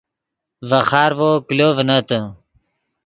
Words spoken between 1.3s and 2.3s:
کلو ڤنتے